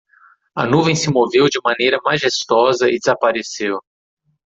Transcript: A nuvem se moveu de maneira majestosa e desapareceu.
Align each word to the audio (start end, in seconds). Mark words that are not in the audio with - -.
A 0.55 0.65
nuvem 0.65 0.95
se 0.95 1.11
moveu 1.11 1.47
de 1.47 1.59
maneira 1.63 1.99
majestosa 2.03 2.89
e 2.89 2.93
desapareceu. 2.97 3.79